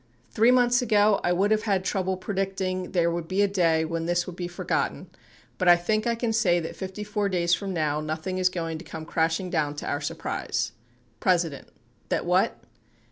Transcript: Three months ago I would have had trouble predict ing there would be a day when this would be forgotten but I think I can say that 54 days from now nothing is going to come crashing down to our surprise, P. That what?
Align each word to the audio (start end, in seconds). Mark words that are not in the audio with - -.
Three 0.31 0.49
months 0.49 0.81
ago 0.81 1.21
I 1.23 1.31
would 1.31 1.51
have 1.51 1.61
had 1.69 1.85
trouble 1.85 2.17
predict 2.17 2.59
ing 2.59 2.91
there 2.93 3.11
would 3.11 3.27
be 3.27 3.43
a 3.43 3.47
day 3.47 3.85
when 3.85 4.07
this 4.07 4.25
would 4.25 4.35
be 4.35 4.47
forgotten 4.47 5.11
but 5.59 5.67
I 5.67 5.75
think 5.75 6.07
I 6.07 6.15
can 6.15 6.33
say 6.33 6.59
that 6.59 6.75
54 6.75 7.29
days 7.29 7.53
from 7.53 7.71
now 7.71 8.01
nothing 8.01 8.39
is 8.39 8.49
going 8.49 8.79
to 8.79 8.83
come 8.83 9.05
crashing 9.05 9.51
down 9.51 9.75
to 9.75 9.85
our 9.85 10.01
surprise, 10.01 10.71
P. 11.23 11.29
That 12.09 12.25
what? 12.25 12.59